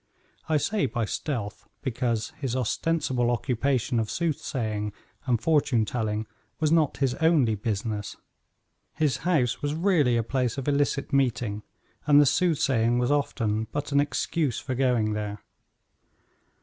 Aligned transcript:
I 0.49 0.57
say 0.57 0.87
by 0.87 1.05
stealth; 1.05 1.67
because 1.83 2.31
his 2.39 2.55
ostensible 2.55 3.29
occupation 3.29 3.99
of 3.99 4.09
soothsaying 4.09 4.93
and 5.27 5.39
fortune 5.39 5.85
telling 5.85 6.25
was 6.59 6.71
not 6.71 6.97
his 6.97 7.13
only 7.21 7.53
business. 7.53 8.17
His 8.93 9.17
house 9.17 9.61
was 9.61 9.75
really 9.75 10.17
a 10.17 10.23
place 10.23 10.57
of 10.57 10.67
illicit 10.67 11.13
meeting, 11.13 11.61
and 12.07 12.19
the 12.19 12.25
soothsaying 12.25 12.97
was 12.97 13.11
often 13.11 13.67
but 13.71 13.91
an 13.91 13.99
excuse 13.99 14.57
for 14.59 14.73
going 14.73 15.13
there. 15.13 15.43